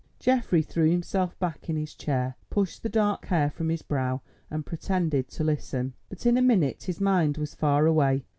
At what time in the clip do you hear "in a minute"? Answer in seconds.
6.25-6.85